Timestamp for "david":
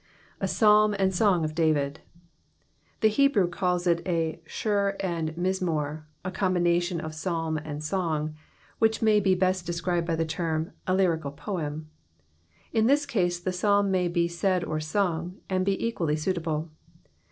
1.53-1.99